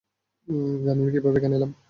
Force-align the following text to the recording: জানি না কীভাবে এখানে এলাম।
জানি 0.85 1.01
না 1.05 1.09
কীভাবে 1.13 1.37
এখানে 1.39 1.55
এলাম। 1.57 1.71